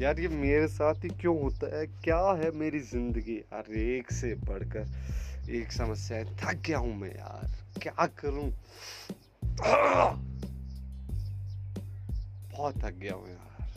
यार 0.00 0.20
ये 0.20 0.28
मेरे 0.28 0.68
साथ 0.68 0.94
ही 0.94 1.08
क्यों 1.08 1.42
होता 1.42 1.78
है? 1.78 1.86
क्या 1.86 2.32
है 2.32 2.50
मेरी 2.50 2.80
ज़िंदगी? 2.80 3.36
यार 3.36 3.72
एक 3.72 4.12
से 4.12 4.34
बढ़कर 4.34 4.86
एक 5.50 5.72
समस्या 5.72 6.18
है। 6.18 6.36
थक 6.36 6.62
गया 6.66 6.78
हूँ 6.78 6.96
मैं 6.96 7.10
यार। 7.10 7.50
क्या 7.82 8.06
करूँ? 8.06 8.52
बहुत 12.52 12.84
थक 12.84 12.92
गया 12.92 13.14
हूँ 13.14 13.28
यार। 13.28 13.72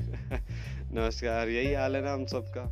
नमस्कार, 0.92 1.48
यही 1.48 1.74
हाल 1.74 1.96
है 1.96 2.02
ना 2.02 2.12
हम 2.12 2.26
सबका? 2.26 2.64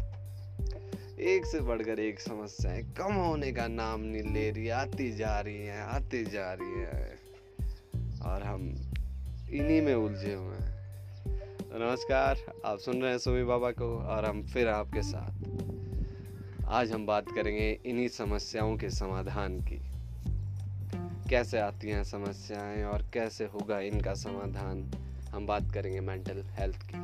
एक 1.20 1.46
से 1.46 1.60
बढ़कर 1.60 1.98
एक 1.98 2.20
समस्याएँ 2.20 2.82
कम 2.82 3.12
होने 3.12 3.52
का 3.52 3.68
नाम 3.68 4.00
नहीं 4.00 4.34
ले 4.34 4.50
रही, 4.50 4.68
आती 4.68 5.12
जा 5.12 5.40
रही 5.40 5.66
हैं, 5.66 5.82
आती 5.82 6.24
जा 6.24 6.52
रही 6.52 6.80
है। 6.80 7.18
और 8.22 8.42
हम 8.42 8.90
इन्हीं 9.50 9.82
में 9.82 9.94
उलझे 9.94 10.34
हुए 10.34 10.56
हैं। 10.56 10.69
नमस्कार, 11.72 12.38
आप 12.64 12.78
सुन 12.78 13.02
रहे 13.02 13.10
हैं 13.10 13.18
सुमी 13.18 13.42
बाबा 13.42 13.70
को 13.70 13.98
और 13.98 14.24
हम 14.24 14.42
फिर 14.42 14.68
आपके 14.68 15.02
साथ। 15.02 15.32
आज 16.66 16.92
हम 16.92 17.06
बात 17.06 17.24
करेंगे 17.34 17.80
इन्हीं 17.86 18.08
समस्याओं 18.08 18.76
के 18.76 18.90
समाधान 18.90 19.60
की। 19.60 19.80
कैसे 21.30 21.58
आती 21.58 21.88
हैं 21.88 22.04
समस्याएँ 22.04 22.84
और 22.84 23.02
कैसे 23.14 23.44
होगा 23.44 23.80
इनका 23.80 24.14
समाधान? 24.14 24.90
हम 25.30 25.46
बात 25.46 25.72
करेंगे 25.74 26.00
मेंटल 26.00 26.42
हेल्थ 26.42 26.88
की। 26.90 26.94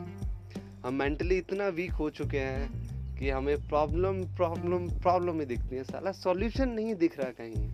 हम 0.87 0.95
मेंटली 0.95 1.37
इतना 1.38 1.69
वीक 1.69 1.93
हो 1.93 2.10
चुके 2.10 2.41
हैं 2.41 2.71
कि 3.16 3.30
हमें 3.30 3.69
प्रॉब्लम 3.69 4.24
प्रॉब्लम 4.37 4.98
प्रॉब्लम 4.98 5.41
ही 5.41 5.46
दिखती 5.46 5.77
है। 5.77 5.85
साला 5.85 6.12
सॉल्यूशन 6.12 6.69
नहीं 6.69 6.95
दिख 6.95 7.21
रहा 7.21 7.30
कहीं। 7.30 7.71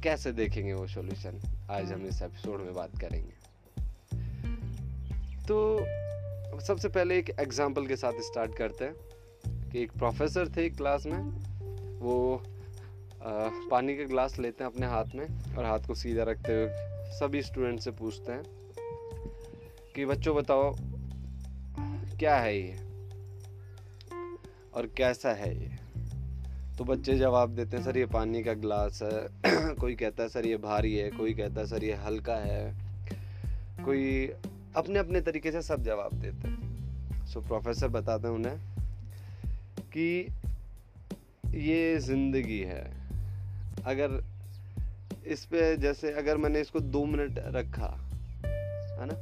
कैसे 0.00 0.32
देखेंगे 0.32 0.72
वो 0.72 0.86
सॉल्यूशन 0.86 1.40
आज 1.70 1.92
हम 1.92 2.06
इस 2.06 2.22
एपिसोड 2.22 2.60
में 2.60 2.74
बात 2.74 2.90
करेंगे। 3.00 3.37
तो 5.50 5.86
सबसे 6.60 6.88
पहले 6.88 7.18
एक 7.18 7.30
एग्ज़ाम्पल 7.40 7.86
के 7.86 7.96
साथ 7.96 8.12
स्टार्ट 8.12 8.54
करते 8.54 8.84
हैं 8.84 8.94
कि 9.70 9.82
एक 9.82 9.92
प्रोफेसर 9.92 10.48
थे 10.48 10.70
क्लास 10.70 11.06
में 11.06 11.18
वो 12.00 12.42
आ, 13.22 13.48
पानी 13.70 13.96
का 13.96 14.04
ग्लास 14.04 14.38
लेते 14.38 14.64
हैं 14.64 14.70
अपने 14.70 14.86
हाथ 14.86 15.04
में 15.14 15.56
और 15.58 15.64
हाथ 15.64 15.78
को 15.78 15.94
सीधा 15.94 16.22
रखते 16.22 16.52
हुए 16.52 16.68
सभी 17.10 17.42
स्टूडेंट 17.42 17.80
से 17.80 17.90
पूछते 17.90 18.32
हैं 18.32 18.42
कि 19.96 20.06
बच्चों 20.06 20.36
बताओ 20.36 20.74
क्या 22.18 22.36
है 22.36 22.58
ये? 22.58 22.76
और 24.74 24.86
कैसा 24.86 25.32
है 25.32 25.60
ये? 25.60 25.78
तो 26.78 26.84
बच्चे 26.84 27.14
जवाब 27.14 27.50
देते 27.50 27.76
हैं 27.76 27.84
सर 27.84 27.98
ये 27.98 28.06
पानी 28.06 28.42
का 28.42 28.52
ग्लास 28.54 29.02
है। 29.02 29.28
कोई 29.74 29.94
कहता 29.94 30.22
है 30.22 30.28
सर 30.28 30.46
ये 30.46 30.56
भारी 30.56 30.94
है। 30.96 31.10
कोई 31.10 31.34
कहता 31.34 31.60
है 31.60 31.66
सर 31.66 31.84
ये 31.84 31.94
हल्का 31.94 32.36
है। 32.36 32.74
कोई 33.84 34.32
अपने 34.78 34.98
अपने 34.98 35.20
तरीके 35.20 35.52
से 35.52 35.62
सब 35.62 35.82
जवाब 35.82 36.12
देते 36.12 36.48
हैं। 36.48 37.26
सो 37.26 37.40
प्रोफेसर 37.40 37.88
बताते 37.88 38.28
हैं 38.28 38.34
उन्हें 38.34 38.58
कि 39.96 40.28
ये 41.54 41.98
ज़िंदगी 41.98 42.58
है। 42.60 42.84
अगर 43.84 44.22
इस 45.26 45.44
पे 45.44 45.76
जैसे 45.76 46.12
अगर 46.12 46.36
मैंने 46.36 46.60
इसको 46.60 46.80
दो 46.80 47.04
मिनट 47.04 47.38
रखा, 47.38 47.90
है 49.00 49.06
ना? 49.06 49.14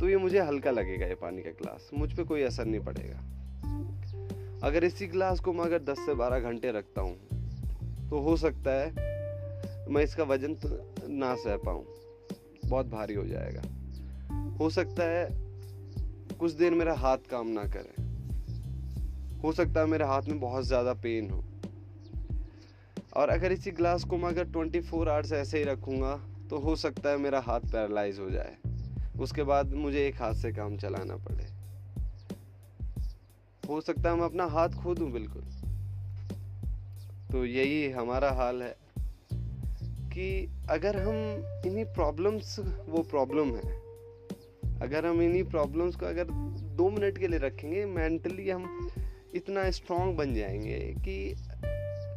तो 0.00 0.08
ये 0.08 0.16
मुझे 0.16 0.40
हल्का 0.40 0.70
लगेगा 0.70 1.06
ये 1.06 1.14
पानी 1.14 1.42
का 1.42 1.50
ग्लास। 1.50 1.90
मुझ 1.94 2.12
पर 2.12 2.24
कोई 2.24 2.42
असर 2.42 2.64
नहीं 2.64 2.80
पड़ेगा। 2.80 3.20
अगर 4.66 4.84
इसी 4.84 5.06
ग्लास 5.06 5.40
को 5.40 5.52
मैं 5.52 5.64
अगर 5.64 5.82
10 5.82 5.98
से 5.98 6.14
12 6.14 6.40
घंटे 6.40 6.72
रखता 6.72 7.00
हूँ 7.00 7.16
तो 8.10 8.20
हो 8.20 8.36
सकता 8.36 8.70
है 8.70 9.88
मैं 9.90 10.02
इसका 10.02 10.24
वज़न 10.24 10.54
तो 10.54 10.68
ना 11.08 11.34
सह 11.34 11.56
पाऊँ। 11.56 11.84
बहुत 12.66 12.86
भारी 12.86 13.14
हो 13.14 13.24
जाएगा। 13.24 13.62
हो 14.60 14.70
सकता 14.70 15.04
है 15.04 15.26
कुछ 16.38 16.52
देर 16.52 16.74
मेरा 16.74 16.94
हाथ 16.94 17.18
काम 17.30 17.48
ना 17.48 17.64
करे। 17.66 18.02
हो 19.42 19.52
सकता 19.52 19.80
है 19.80 19.86
मेरे 19.86 20.04
हाथ 20.04 20.22
में 20.22 20.40
बहुत 20.40 20.64
ज़्यादा 20.64 20.92
पेन 20.94 21.30
हो। 21.30 21.42
और 23.16 23.28
अगर 23.28 23.52
इसी 23.52 23.70
ग्लास 23.70 24.04
को 24.04 24.16
मैं 24.16 24.28
अगर 24.28 24.46
24 24.48 24.80
फोर 24.80 25.08
आवर्स 25.08 25.32
ऐसे 25.32 25.58
ही 25.58 25.64
रखूँगा 25.64 26.14
तो 26.50 26.58
हो 26.58 26.76
सकता 26.76 27.10
है 27.10 27.16
मेरा 27.16 27.40
हाथ 27.40 27.60
पैरालाइज 27.60 28.18
हो 28.18 28.30
जाए। 28.30 28.56
उसके 29.20 29.42
बाद 29.42 29.74
मुझे 29.74 30.06
एक 30.06 30.22
हाथ 30.22 30.34
से 30.34 30.52
काम 30.52 30.76
चलाना 30.76 31.16
पड़े। 31.16 31.44
हो 33.68 33.80
सकता 33.80 34.10
है 34.10 34.16
मैं 34.16 34.24
अपना 34.24 34.46
हाथ 34.46 34.68
खो 34.68 34.94
दूँ 34.94 35.10
बिल्कुल। 35.12 35.42
तो 37.32 37.44
यही 37.44 37.90
हमारा 37.90 38.30
हाल 38.30 38.62
है 38.62 38.74
कि 40.12 40.26
अगर 40.70 41.00
हम 41.00 41.14
इन्हीं 41.66 41.84
प्रॉब्लम्स 41.84 42.58
वो 42.88 43.02
प्रॉब्लम 43.02 43.54
है 43.56 43.83
अगर 44.84 45.06
हम 45.06 45.20
इन्हीं 45.22 45.42
प्रॉब्लम्स 45.44 45.96
को 45.96 46.06
अगर 46.06 46.30
दो 46.76 46.88
मिनट 46.90 47.18
के 47.18 47.28
लिए 47.28 47.38
रखेंगे 47.38 47.84
मेंटली 47.86 48.48
हम 48.50 48.90
इतना 49.34 49.70
स्ट्रांग 49.70 50.16
बन 50.16 50.34
जाएँगे 50.34 50.78
कि 50.98 51.34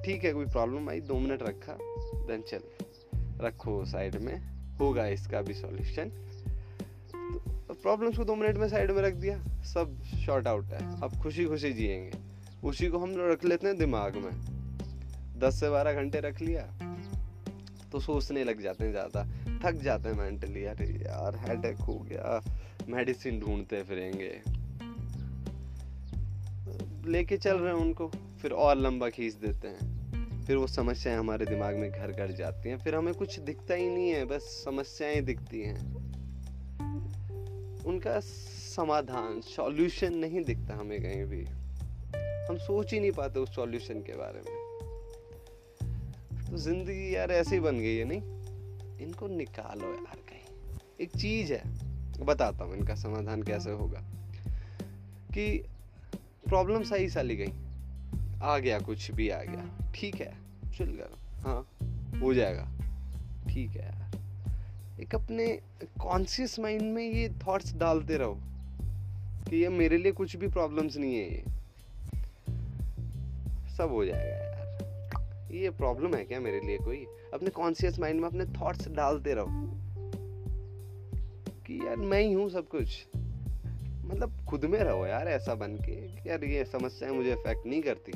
ठीक 0.05 0.23
है, 0.23 0.31
कोई 0.33 0.45
प्रॉब्लम 0.47 0.89
आई, 0.89 1.01
दो 1.01 1.19
मिनट 1.19 1.41
रखा 1.44 1.78
देन 2.28 2.41
चल। 2.41 2.61
रखो 3.41 3.83
साइड 3.85 4.16
में, 4.16 4.38
होगा 4.79 5.07
इसका 5.09 5.41
भी 5.41 5.53
सॉल्यूशन 5.53 6.11
तो 7.67 7.73
प्रॉब्लम्स 7.73 8.17
को 8.17 8.23
दो 8.25 8.35
मिनट 8.35 8.57
में 8.57 8.67
साइड 8.69 8.91
में 8.91 9.01
रख 9.01 9.13
दिया, 9.16 9.38
सब 9.66 9.97
शॉर्ट 10.25 10.47
आउट 10.47 10.66
है। 10.66 11.01
अब 11.01 11.19
खुशी 11.23 11.45
खुशी 11.45 11.72
जिएँगे। 11.73 12.11
उसी 12.63 12.88
को 12.88 12.97
हम 12.97 13.13
रख 13.19 13.45
लेते 13.45 13.67
हैं 13.67 13.78
दिमाग 13.78 14.16
में। 14.16 14.31
दस 15.39 15.59
से 15.59 15.69
बारह 15.69 15.94
घंटे 15.94 16.19
रख 16.19 16.41
लिया 16.41 16.61
तो 17.91 17.99
सोचने 17.99 18.44
लग 18.44 18.61
जाते 18.61 18.84
हैं 18.84 18.91
ज़्यादा। 18.91 19.28
थक 19.66 19.72
जाते 19.72 20.09
हैं 20.09 20.16
मेंटली 20.16 20.66
अरे 20.66 20.85
यार 20.85 21.35
हेडेक 21.35 21.78
हो 21.78 21.94
गया। 21.94 22.41
मेडिसिन 22.90 23.40
ढूंढते 23.40 23.84
फिरेंगे। 23.84 24.41
लेके 27.12 27.38
चल 27.38 27.57
रहे 27.57 27.73
हैं 27.73 27.81
उनको, 27.81 28.07
फिर 28.41 28.51
और 28.51 28.78
लंबा 28.78 29.09
खींच 29.09 29.34
देते 29.34 29.67
हैं। 29.67 29.97
फिर 30.46 30.57
वो 30.57 30.67
समस्याएँ 30.67 31.17
हमारे 31.17 31.46
दिमाग 31.46 31.75
में 31.75 31.91
घर 31.91 32.12
घर 32.12 32.31
जाती 32.31 32.69
हैं, 32.69 32.78
फिर 32.78 32.96
हमें 32.96 33.13
कुछ 33.13 33.40
दिखता 33.40 33.73
ही 33.73 33.88
नहीं 33.90 34.09
है, 34.09 34.25
बस 34.25 34.41
समस्याएँ 34.41 35.22
दिखती 35.22 35.62
हैं। 35.62 35.96
उनका 37.84 38.19
समाधान 38.75 39.41
सॉल्यूशन 39.41 40.13
नहीं 40.13 40.44
दिखता 40.44 40.75
हमें 40.75 41.01
कहीं 41.01 41.25
भी। 41.25 41.46
हम 42.50 42.57
सोच 42.57 42.94
ही 42.94 43.00
नहीं 43.00 43.12
पाते 43.12 43.40
उस 43.40 43.56
सॉल्यूशन 43.56 44.00
के 44.00 44.13
बारे 44.13 44.40
में। 44.40 44.67
तो 46.51 46.57
ज़िंदगी 46.57 47.16
यार 47.16 47.31
ऐसे 47.31 47.59
बन 47.59 47.78
गई 47.78 47.96
है, 47.96 48.06
नहीं? 48.06 48.37
इनको 49.02 49.28
निकालो 49.28 49.94
यार 49.94 50.19
कहीं। 50.30 50.78
एक 51.02 51.09
चीज़ 51.18 51.53
है 51.53 51.63
बताता 52.25 52.66
हूँ 52.66 52.75
इनका 52.75 52.96
समाधान 52.96 53.44
कैसे 53.44 53.72
होगा। 53.72 54.00
कि 55.34 55.66
प्रॉब्लम 56.47 56.84
सही 56.84 57.09
साली 57.09 57.35
गई 57.35 57.53
आ 58.41 58.58
गया 58.58 58.80
कुछ 58.80 59.12
भी 59.12 59.30
आ 59.30 59.41
गया। 59.44 59.91
ठीक 59.96 60.16
है 60.16 60.34
चल 60.78 60.85
करो 60.85 61.41
हाँ 61.41 61.68
हो 62.19 62.34
जाएगा। 62.34 62.66
ठीक 63.50 63.69
है 63.69 63.85
यार। 63.85 65.02
एक 65.02 65.16
अपने 65.16 65.47
कॉन्शियस 66.02 66.59
माइंड 66.59 66.81
में 66.81 67.12
ये 67.14 67.29
थॉट्स 67.47 67.74
डालते 67.74 68.18
रहो 68.18 68.38
कि 69.50 69.56
ये 69.56 69.69
मेरे 69.69 69.97
लिए 69.97 70.12
कुछ 70.12 70.35
भी 70.35 70.47
प्रॉब्लम्स 70.47 70.97
नहीं 70.97 71.16
है 71.16 71.31
ये। 71.31 71.44
सब 73.78 73.90
हो 73.91 74.06
जाएगा 74.06 74.56
ये 75.52 75.69
प्रॉब्लम 75.69 76.16
है 76.16 76.25
क्या 76.25 76.40
मेरे 76.40 76.59
लिए 76.59 76.78
कोई? 76.78 77.06
अपने 77.34 77.50
कॉन्शियस 77.50 78.00
माइंड 78.00 78.22
में 78.22 78.28
अपने 78.28 78.46
थॉट्स 78.46 78.88
डालते 78.88 79.34
रहो। 79.34 79.46
कि 81.68 81.88
यार 81.88 81.96
मैं 81.96 82.22
ही 82.22 82.34
हूँ 82.34 82.50
सब 82.50 82.68
कुछ। 82.68 83.08
मतलब 84.06 84.46
खुद 84.50 84.66
में 84.66 84.80
रहो 84.80 85.06
यार 85.06 85.28
ऐसा 85.28 85.56
बन 85.56 85.75
के 85.75 86.30
यार 86.30 86.44
ये 86.44 86.66
समस्याएँ 86.66 87.13
मुझे 87.13 87.31
अफेक्ट 87.31 87.68
नहीं 87.68 87.81
करती। 87.81 88.12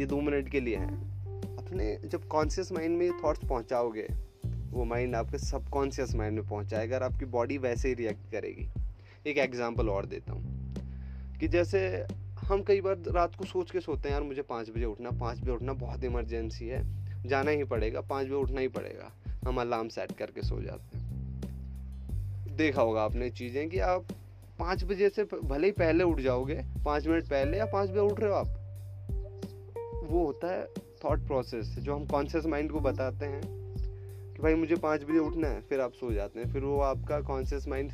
ये 0.00 0.06
दो 0.06 0.20
मिनट 0.20 0.48
के 0.48 0.60
लिए 0.60 0.76
हैं। 0.76 1.10
अपने 1.56 1.98
जब 2.04 2.28
कॉन्शियस 2.28 2.72
माइंड 2.72 2.98
में 2.98 3.06
ये 3.06 3.12
थॉट्स 3.24 3.48
पहुंचाओगे, 3.48 4.08
वो 4.70 4.84
माइंड 4.84 5.14
आपके 5.14 5.38
सबकॉन्शियस 5.38 6.14
माइंड 6.14 6.38
में 6.38 6.48
पहुंचाएगा 6.48 6.96
और 6.96 7.02
आपकी 7.02 7.24
बॉडी 7.24 7.58
वैसे 7.58 7.88
ही 7.88 7.94
रिएक्ट 7.94 8.32
करेगी। 8.32 8.68
एक 9.30 9.38
एग्जांपल 9.38 9.88
और 9.88 10.06
देता 10.06 10.32
हूँ। 10.32 10.60
कि 11.40 11.48
जैसे 11.48 12.06
हम 12.50 12.62
कई 12.62 12.80
बार 12.80 12.96
रात 13.08 13.34
को 13.34 13.44
सोच 13.44 13.70
के 13.70 13.80
सोते 13.80 14.08
हैं, 14.08 14.14
यार 14.16 14.22
मुझे 14.22 14.42
पाँच 14.42 14.70
बजे 14.70 14.84
उठना, 14.84 15.10
पाँच 15.10 15.40
बजे 15.40 15.50
उठना 15.50 15.72
बहुत 15.72 16.04
इमरजेंसी 16.04 16.68
है, 16.68 16.82
जाना 17.28 17.50
ही 17.50 17.64
पड़ेगा, 17.64 18.00
पाँच 18.00 18.26
बजे 18.26 18.34
उठना 18.34 18.60
ही 18.60 18.68
पड़ेगा। 18.68 19.12
हम 19.48 19.60
अलार्म 19.60 19.88
सेट 19.88 20.12
करके 20.12 20.42
सो 20.42 20.62
जाते 20.62 20.96
हैं। 20.96 21.10
देखा 22.56 22.82
होगा 22.82 23.02
आपने 23.02 23.30
चीज़ें 23.30 23.68
कि 23.68 23.78
आप 23.78 24.06
पाँच 24.58 24.84
बजे 24.84 25.08
से 25.08 25.24
भले 25.24 25.66
ही 25.66 25.72
पहले 25.72 26.04
उठ 26.04 26.20
जाओगे, 26.20 26.60
पाँच 26.84 27.06
मिनट 27.06 27.24
पहले 27.24 27.58
या 27.58 27.64
पाँच 27.64 27.90
बजे 27.90 28.00
उठ 28.00 28.20
रहे 28.20 28.30
हो 28.30 28.36
आप। 28.36 28.48
वो 30.10 30.24
होता 30.26 30.52
है 30.52 30.66
थॉट 31.04 31.26
प्रोसेस 31.26 31.66
जो 31.66 31.96
हम 31.96 32.06
कॉन्शियस 32.06 32.46
माइंड 32.46 32.70
को 32.72 32.80
बताते 32.80 33.26
हैं। 33.26 33.59
कि 34.40 34.44
भाई 34.44 34.54
मुझे 34.54 34.76
पाँच 34.76 35.02
बजे 35.02 35.18
उठना 35.18 35.48
है, 35.48 35.60
फिर 35.60 35.80
आप 35.80 35.92
सो 35.92 36.12
जाते 36.12 36.40
हैं। 36.40 36.52
फिर 36.52 36.62
वो 36.62 36.80
आपका 36.80 37.20
कॉन्शियस 37.20 37.68
माइंड 37.68 37.92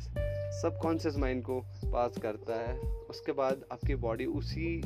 सब 0.61 0.79
कॉन्शियस 0.81 1.17
माइंड 1.17 1.43
को 1.43 1.61
पास 1.85 2.17
करता 2.17 2.55
है। 2.55 2.79
उसके 3.09 3.31
बाद 3.31 3.61
आपकी 3.71 3.95
बॉडी 3.95 4.25
उसी 4.25 4.81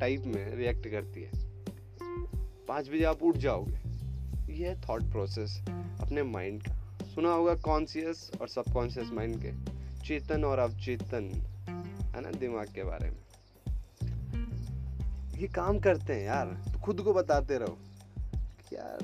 टाइप 0.00 0.22
में 0.26 0.56
रिएक्ट 0.56 0.88
करती 0.88 1.22
है। 1.22 1.30
पाँच 2.68 2.88
बजे 2.88 3.04
आप 3.04 3.22
उठ 3.22 3.36
जाओगे। 3.36 3.78
ये 4.52 4.68
है 4.68 4.80
थॉट 4.80 5.02
प्रोसेस 5.02 5.64
अपने 6.00 6.22
माइंड 6.22 6.62
का। 6.62 7.04
सुना 7.14 7.32
होगा 7.32 7.54
कॉन्शियस 7.54 8.30
और 8.40 8.48
सबकॉन्शियस 8.48 9.10
माइंड 9.12 9.42
के। 9.42 9.52
चेतन 10.04 10.44
और 10.44 10.58
अवचेतन, 10.58 11.24
है 12.14 12.20
ना, 12.20 12.30
दिमाग 12.30 12.66
के 12.74 12.84
बारे 12.84 13.10
में। 13.10 13.24
ये 15.38 15.46
काम 15.46 15.78
करते 15.78 16.12
हैं 16.12 16.22
यार। 16.22 16.46
तो 16.46 16.78
खुद 16.78 17.00
को 17.00 17.14
बताते 17.14 17.58
रहो 17.58 17.78
यार 18.72 18.98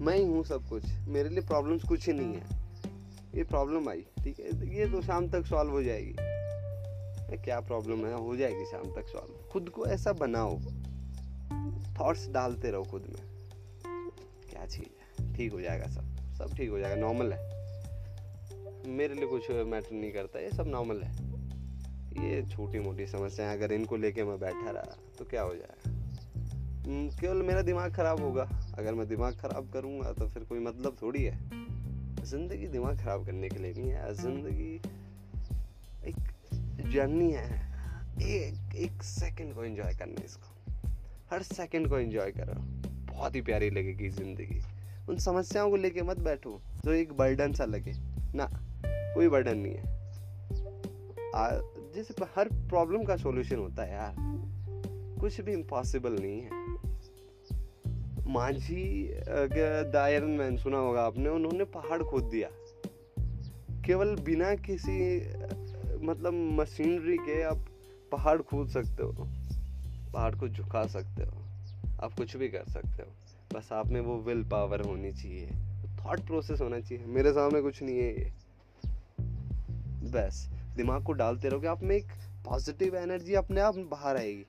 मैं 0.00 0.16
ही 0.16 0.24
हूँ 0.24 0.44
सब 0.44 0.68
कुछ। 0.68 0.84
मेरे 1.08 1.28
लिए 1.28 1.40
प्रॉब्लम्स 1.40 1.82
कुछ 1.82 2.06
ही 2.06 2.12
नहीं 2.12 2.34
है। 2.34 2.42
ये 3.34 3.44
प्रॉब्लम 3.44 3.88
आई, 3.88 4.00
ठीक 4.00 4.40
है? 4.40 4.76
ये 4.76 4.86
तो 4.86 5.02
शाम 5.02 5.28
तक 5.28 5.46
सॉल्व 5.46 5.70
हो 5.70 5.82
जाएगी। 5.82 6.14
क्या 7.36 7.60
प्रॉब्लम 7.60 8.06
है? 8.06 8.14
हो 8.14 8.36
जाएगी 8.36 8.64
शाम 8.64 8.94
तक 8.94 9.08
सॉल्व 9.08 9.48
खुद 9.52 9.68
को 9.68 9.86
ऐसा 9.86 10.12
बनाओ। 10.12 10.58
थॉट्स 12.00 12.28
डालते 12.28 12.70
रहो 12.70 12.82
खुद 12.82 13.02
में। 13.02 13.22
क्या 14.50 14.66
चीज़ 14.66 15.22
है? 15.22 15.34
ठीक 15.34 15.52
हो 15.52 15.60
जाएगा 15.60 15.86
सब। 15.86 16.16
सब 16.38 16.56
ठीक 16.56 16.70
हो 16.70 16.78
जाएगा। 16.78 16.96
नॉर्मल 16.96 17.32
है। 17.32 17.58
मेरे 18.86 19.14
लिए 19.14 19.26
कुछ 19.26 19.50
मैटर 19.50 19.92
नहीं 19.92 20.12
करता। 20.12 20.38
ये 20.38 20.50
सब 20.50 20.66
नॉर्मल 20.66 21.02
है। 21.02 21.28
ये 22.28 22.42
छोटी 22.42 22.78
मोटी 22.78 23.06
समस्याएँ 23.06 23.56
अगर 23.56 23.72
इनको 23.72 23.96
लेके 23.96 24.24
मैं 24.24 24.40
बैठा 24.40 24.70
रहा 24.70 24.96
तो 25.18 25.24
क्या 25.24 25.42
हो 25.42 25.54
जाएगा? 25.54 25.97
केवल 26.88 27.42
मेरा 27.42 27.62
दिमाग 27.62 27.94
खराब 27.94 28.20
होगा। 28.20 28.42
अगर 28.78 28.94
मैं 28.94 29.06
दिमाग 29.08 29.34
खराब 29.34 29.70
करूँगा 29.72 30.12
तो 30.12 30.28
फिर 30.28 30.44
कोई 30.44 30.58
मतलब 30.58 30.96
थोड़ी 31.02 31.22
है। 31.22 31.38
ज़िंदगी 32.24 32.66
दिमाग 32.66 32.98
खराब 32.98 33.24
करने 33.26 33.48
के 33.48 33.58
लिए 33.58 33.72
नहीं 33.72 33.90
है, 33.90 34.14
ज़िंदगी 34.14 34.74
एक 36.04 36.90
जर्नी 36.92 37.30
है। 37.32 37.66
एक 38.18 38.74
एक 38.76 39.02
सेकंड 39.02 39.54
को 39.54 39.64
एंजॉय 39.64 39.94
करना 39.94 40.24
इसको। 40.24 40.88
हर 41.30 41.42
सेकंड 41.42 41.88
को 41.88 41.98
एंजॉय 41.98 42.30
करो। 42.30 42.60
बहुत 43.12 43.34
ही 43.34 43.40
प्यारी 43.40 43.70
लगेगी 43.70 44.08
ज़िंदगी। 44.08 44.60
उन 45.08 45.18
समस्याओं 45.18 45.70
को 45.70 45.76
लेके 45.76 46.02
मत 46.02 46.18
बैठो, 46.18 46.60
जो 46.84 46.92
एक 46.92 47.12
बर्डन 47.12 47.52
सा 47.52 47.64
लगे। 47.64 47.92
ना, 48.34 48.48
कोई 48.86 49.28
बर्डन 49.28 49.58
नहीं 49.58 49.74
है। 49.74 49.96
जैसे 51.94 52.24
हर 52.36 52.48
प्रॉब्लम 52.68 53.04
का 53.04 53.16
सॉल्यूशन 53.16 53.56
होता 53.56 53.84
है 53.84 53.92
यार। 53.92 54.14
कुछ 55.20 55.40
भी 55.40 55.52
इम्पॉसिबल 55.52 56.12
नहीं 56.12 56.40
है। 56.40 56.67
माझी 58.28 59.10
दायरन 59.92 60.30
मैन 60.30 60.56
सुना 60.56 60.78
होगा 60.78 61.02
आपने, 61.02 61.28
उन्होंने 61.28 61.64
पहाड़ 61.64 62.02
खोद 62.02 62.24
दिया। 62.24 62.48
केवल 63.82 64.16
बिना 64.16 64.54
किसी 64.54 65.20
मतलब 66.06 66.32
मशीनरी 66.32 67.16
के 67.16 67.42
आप 67.42 67.66
पहाड़ 68.12 68.42
खोद 68.42 68.68
सकते 68.68 69.02
हो। 69.02 69.28
पहाड़ 70.12 70.34
को 70.34 70.48
झुका 70.48 70.86
सकते 70.86 71.24
हो। 71.24 71.42
आप 72.02 72.12
कुछ 72.12 72.36
भी 72.36 72.48
कर 72.48 72.64
सकते 72.64 73.02
हो। 73.02 73.12
बस 73.54 73.72
आप 73.72 73.86
में 73.86 74.00
वो 74.00 74.16
विल 74.16 74.44
पावर 74.44 74.80
होनी 74.80 75.12
चाहिए। 75.12 75.50
थॉट 75.98 76.20
प्रोसेस 76.20 76.60
होना 76.60 76.80
चाहिए। 76.80 77.04
मेरे 77.04 77.32
सामने 77.32 77.60
कुछ 77.60 77.82
नहीं 77.82 77.98
है 77.98 78.20
ये। 78.20 78.32
बस, 80.10 80.50
दिमाग 80.76 81.04
को 81.04 81.12
डालते 81.12 81.48
रहोगे 81.48 81.68
आप 81.68 81.82
में 81.82 81.96
एक 81.96 82.06
पॉजिटिव 82.44 82.96
एनर्जी 82.96 83.34
अपने 83.34 83.60
आप 83.60 83.76
बाहर 83.76 84.16
आएगी। 84.16 84.46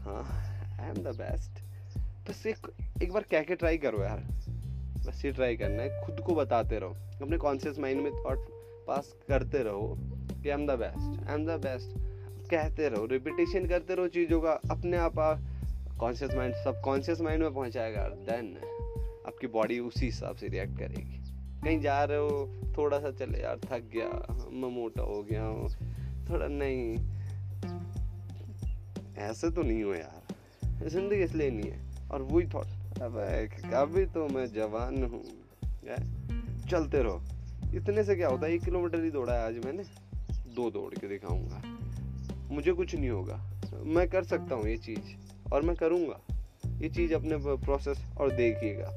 हाँ 0.00 0.22
आई 0.80 0.88
एम 0.88 0.96
द 0.96 1.14
बेस्ट 1.16 1.69
बस 2.30 2.44
एक 2.46 2.66
एक 3.02 3.12
बार 3.12 3.24
कह 3.30 3.42
के 3.42 3.54
ट्राई 3.54 3.78
करो 3.78 4.02
यार। 4.02 4.18
बस 5.06 5.22
ये 5.24 5.30
ट्राई 5.32 5.56
करना 5.56 5.82
है, 5.82 6.02
खुद 6.04 6.20
को 6.26 6.34
बताते 6.34 6.78
रहो। 6.78 6.94
अपने 7.22 7.36
कॉन्शियस 7.38 7.78
माइंड 7.78 8.00
में 8.00 8.12
थॉट 8.14 8.44
पास 8.86 9.12
करते 9.28 9.62
रहो 9.62 9.96
कि 10.32 10.48
I 10.48 10.54
am 10.54 10.66
the 10.66 10.78
best 10.78 11.28
I 11.28 11.34
am 11.34 11.46
the 11.46 11.58
best 11.60 11.98
कहते 12.50 12.88
रहो 12.88 13.06
रिपीटेशन 13.06 13.66
करते 13.66 13.94
रहो 13.94 14.08
चीज़ों 14.08 14.40
का, 14.40 14.52
अपने 14.70 14.96
आप 14.98 15.14
कॉन्शियस 16.00 16.34
माइंड 16.34 16.54
सब 16.54 16.80
कॉन्शियस 16.84 17.20
माइंड 17.20 17.42
में 17.42 17.52
पहुंचाएगा। 17.54 18.08
देन 18.30 18.56
आपकी 19.26 19.46
बॉडी 19.48 19.78
उसी 19.80 20.06
हिसाब 20.06 20.36
से 20.36 20.48
रिएक्ट 20.48 20.78
करेगी। 20.78 21.20
कहीं 21.64 21.80
जा 21.80 22.02
रहे 22.04 22.18
हो, 22.18 22.72
थोड़ा 22.78 22.98
सा 23.00 23.10
चले 23.18 23.42
यार, 23.42 23.60
थक 23.64 23.90
गया 23.94 24.08
मैं 24.52 24.70
मोटा 24.70 25.02
हो 25.02 25.22
गया 25.22 25.44
हूँ 25.44 25.68
थोड़ा 26.30 26.46
नहीं। 26.48 26.96
ऐसे 29.20 29.50
तो 29.50 29.62
नहीं 29.62 29.82
हो 29.82 29.94
यार। 29.94 30.88
ज़िंदगी 30.88 31.22
इसलिए 31.22 31.50
नहीं 31.50 31.70
है। 31.70 31.89
और 32.10 32.22
वही 32.22 32.46
थॉट। 32.46 32.66
अब 33.02 33.18
अभी 33.74 34.06
तो 34.06 34.28
मैं 34.28 34.46
जवान 34.46 35.04
हूँ 35.04 35.24
चलते 36.70 37.02
रहो। 37.02 37.22
इतने 37.74 38.04
से 38.04 38.16
क्या 38.16 38.28
होता 38.28 38.46
है, 38.46 38.52
एक 38.52 38.64
किलोमीटर 38.64 39.04
ही 39.04 39.10
दौड़ा 39.10 39.32
है 39.32 39.46
आज 39.46 39.64
मैंने। 39.64 39.82
दो 40.54 40.70
दौड़ 40.70 40.94
के 40.94 41.08
दिखाऊँगा। 41.08 41.62
मुझे 42.54 42.72
कुछ 42.72 42.94
नहीं 42.94 43.10
होगा। 43.10 43.50
मैं 43.74 44.08
कर 44.08 44.24
सकता 44.24 44.54
हूँ 44.54 44.68
ये 44.68 44.76
चीज़, 44.76 45.28
और 45.52 45.62
मैं 45.62 45.76
करूँगा। 45.76 46.20
ये 46.78 46.88
चीज़ 46.88 47.14
अपने 47.14 47.56
प्रोसेस 47.56 48.04
और 48.18 48.32
देखिएगा। 48.32 48.90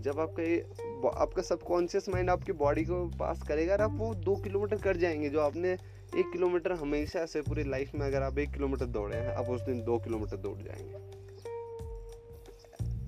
जब 0.00 0.20
आपका 0.20 0.42
ये 0.42 0.72
आपका 1.16 1.42
सबकॉन्शियस 1.42 2.08
माइंड 2.08 2.30
आपकी 2.30 2.52
बॉडी 2.52 2.84
को 2.84 3.06
पास 3.06 3.42
करेगा 3.42 3.72
और 3.72 3.80
आप 3.80 3.92
वो 3.92 4.14
दो 4.14 4.36
किलोमीटर 4.36 4.76
कर 4.76 4.96
जाएँगे, 4.96 5.28
जो 5.28 5.40
आपने 5.40 5.72
एक 6.16 6.32
किलोमीटर 6.32 6.72
हमेशा 6.72 7.26
से 7.26 7.40
पूरी 7.40 7.64
लाइफ 7.64 7.94
में 7.94 8.06
अगर 8.06 8.22
आप 8.22 8.38
एक 8.38 8.50
किलोमीटर 8.50 8.84
दौड़े 8.84 9.16
हैं, 9.16 9.28
आप 9.28 9.44
उस 9.44 9.62
दिन 9.62 9.84
दो 9.84 9.98
किलोमीटर 9.98 10.36
दौड़ 10.36 10.58
जाएँगे। 10.58 11.25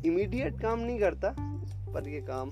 इमीडिएट 0.06 0.60
काम 0.60 0.80
नहीं 0.80 0.98
करता, 1.00 1.34
पर 1.92 2.08
ये 2.08 2.20
काम 2.20 2.50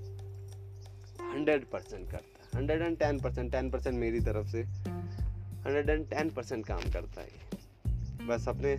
हंड्रेड 1.32 1.64
परसेंट 1.64 2.10
करता 2.10 2.58
hundred 2.58 2.82
and 2.82 2.98
ten 2.98 3.20
percent 3.20 3.50
ten 3.52 3.70
percent 3.70 3.96
मेरी 3.98 4.20
तरफ़ 4.20 4.46
से 4.46 4.62
हंड्रेड 4.62 5.90
एंड 5.90 6.08
टेन 6.10 6.30
परसेंट 6.30 6.66
काम 6.66 6.90
करता 6.92 7.20
है 7.20 8.26
बस 8.28 8.48
अपने 8.48 8.72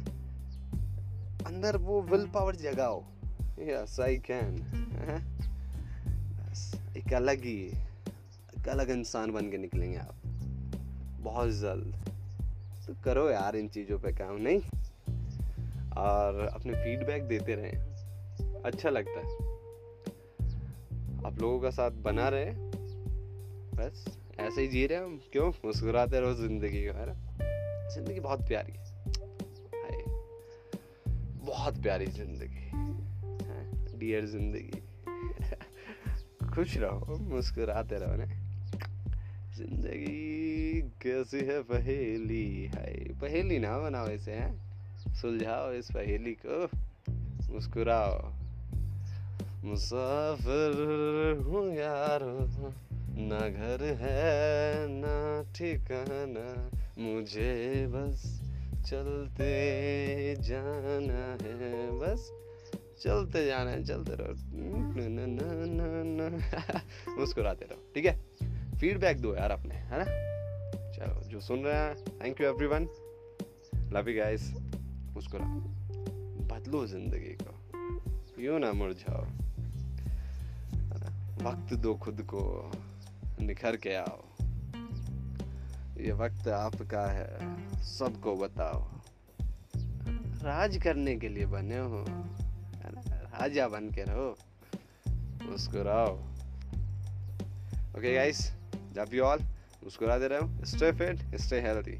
अंदर 1.45 1.77
वो 1.77 2.01
विल 2.01 2.25
पावर 2.27 2.55
जगाओ। 2.55 3.03
यस 3.59 3.99
आई 3.99 4.17
कैन 4.31 4.55
एक 6.97 7.13
अलग 7.13 7.43
ही, 7.43 7.59
एक 8.57 8.67
अलग 8.69 8.89
इंसान 8.89 9.31
बन 9.31 9.49
के 9.51 9.57
निकलेंगे 9.57 9.97
आप। 9.97 10.15
बहुत 11.23 11.49
जल्द। 11.49 11.95
तो 12.87 12.95
करो 13.03 13.29
यार 13.29 13.55
इन 13.55 13.67
चीज़ों 13.67 13.99
पे 13.99 14.11
काम, 14.11 14.35
नहीं? 14.41 14.59
और 15.97 16.39
अपने 16.53 16.73
फीडबैक 16.73 17.23
देते 17.23 17.55
रहें। 17.55 17.86
अच्छा 18.65 18.89
लगता 18.89 19.19
है। 19.19 19.25
आप 21.25 21.39
लोगों 21.39 21.59
का 21.59 21.69
साथ 21.69 21.91
बना 21.91 22.29
रहे। 22.29 22.51
बस, 23.75 24.19
ऐसे 24.39 24.61
ही 24.61 24.67
जी 24.67 24.87
रहे 24.87 24.97
हम। 24.97 25.21
क्यों? 25.31 25.51
मुस्कुराते 25.65 26.19
रहो 26.19 26.33
ज़िंदगी 26.33 26.85
का, 26.85 26.99
है 26.99 27.15
ज़िंदगी 27.95 28.19
बहुत 28.19 28.47
प्यारी 28.47 28.71
है। 28.71 28.97
बहुत 31.45 31.81
प्यारी 31.81 32.05
ज़िंदगी। 32.05 32.67
डियर 33.97 34.25
ज़िंदगी। 34.25 34.81
खुश 36.55 36.77
रहो, 36.77 37.17
मुस्कुराते 37.17 37.95
रहो 37.95 38.15
ना? 38.15 38.25
ज़िंदगी 39.55 40.81
कैसी 40.81 41.37
है 41.37 41.61
पहेली? 41.63 42.71
है 42.75 43.13
पहेली 43.13 43.59
ना 43.59 43.79
बनाओ 43.79 44.07
इसे, 44.07 44.31
है? 44.31 44.59
सुलझाओ 45.13 45.71
इस 45.71 45.91
पहेली 45.91 46.37
को। 46.45 46.67
मुस्कुराओ। 47.53 48.36
मुसाफिर 49.67 51.43
हूँ 51.45 51.75
यारो, 51.75 52.47
ना 53.27 53.39
घर 53.49 53.83
है, 53.83 54.87
ना 54.87 55.43
ठिकाना, 55.55 56.71
मुझे 56.97 57.87
बस 57.87 58.41
चलते 58.85 60.35
जाना 60.35 61.37
है, 61.43 61.99
बस 61.99 62.31
चलते 63.01 63.45
जाना 63.45 63.69
है, 63.69 63.83
चलते 63.83 64.11
रहो। 64.13 64.33
मुस्कुराते 67.19 67.65
रहो, 67.65 67.91
ठीक 67.95 68.05
है? 68.05 68.19
फीडबैक 68.77 69.21
दो 69.21 69.35
यार 69.35 69.51
अपने, 69.51 69.75
है 69.75 69.97
ना? 69.97 70.05
चलो, 70.91 71.29
जो 71.29 71.39
सुन 71.39 71.59
रहे 71.59 71.75
हैं 71.75 71.95
thank 71.95 72.41
you 72.41 72.47
everyone 72.47 72.87
love 73.93 74.09
you 74.09 74.15
guys 74.15 74.53
मुस्कुराओ। 75.13 75.47
बदलो 76.47 76.87
ज़िंदगी 76.87 77.37
को। 77.41 77.53
यूँ 78.41 78.59
ना 78.59 78.73
मुरझाओ? 78.73 79.46
वक्त 81.37 81.73
दो 81.73 81.93
खुद 81.95 82.21
को 82.33 82.41
निखर 83.41 83.75
के 83.75 83.93
आओ। 83.95 84.21
ये 85.97 86.11
वक्त 86.11 86.47
आपका 86.47 87.05
है, 87.11 87.81
सबको 87.83 88.35
बताओ। 88.35 88.81
राज 90.43 90.77
करने 90.83 91.15
के 91.15 91.29
लिए 91.29 91.45
बने 91.45 91.77
हो 91.77 92.05
राजा 92.07 93.67
बन 93.67 93.89
के 93.91 94.03
रहो, 94.03 94.29
मुस्कुराओ। 95.43 96.13
ओके 97.97 98.13
गाइस 98.13 98.39
जब 98.93 99.13
यू 99.13 99.23
ऑल 99.23 99.39
मुस्कुराते 99.83 100.27
रहो 100.27 100.65
स्टे 100.65 100.91
फिट 100.91 101.35
स्टे 101.35 101.61
हेल्थी 101.61 101.97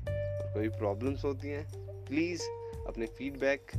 कोई 0.53 0.69
प्रॉब्लम्स 0.69 1.23
होती 1.25 1.49
हैं 1.49 1.65
प्लीज़ 2.05 2.41
अपने 2.87 3.05
फीडबैक 3.17 3.71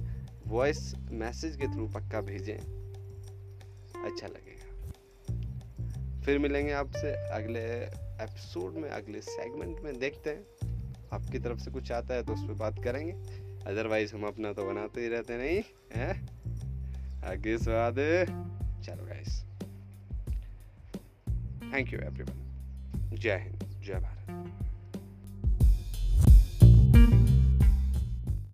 वॉइस 0.47 0.95
मैसेज 1.13 1.57
के 1.57 1.67
थ्रू 1.67 1.89
पक्का 1.89 2.21
भेजें। 2.21 2.59
अच्छा 4.05 4.27
लगेगा। 4.27 4.58
फिर 6.29 6.39
मिलेंगे 6.39 6.73
आपसे 6.73 7.11
अगले 7.29 7.61
एपिसोड 8.25 8.75
में, 8.75 8.91
अगले 8.91 9.21
सेगमेंट 9.21 9.81
में। 9.81 9.99
देखते 9.99 10.31
हैं। 10.31 10.43
आपकी 11.13 11.39
तरफ़ 11.39 11.59
से 11.59 11.71
कुछ 11.71 11.93
आता 11.93 12.15
है 12.15 12.23
तो 12.23 12.33
उस 12.33 12.45
पर 12.45 12.53
बात 12.53 12.85
करेंगे। 12.85 13.13
अदरवाइज़ 13.65 14.15
हम 14.15 14.27
अपना 14.27 14.53
तो 14.53 14.65
बनाते 14.65 15.01
ही 15.01 15.09
रहते 15.09 15.39
नहीं, 15.39 15.63
है? 15.97 16.11
आगे 17.25 17.59
स्वाद 17.59 17.97
चलो 18.83 19.07
गाइस 19.07 19.43
थैंक 21.75 21.93
यू 21.93 22.01
एवरीवन 22.01 23.17
जय 23.17 23.37
हिंद। 23.37 23.58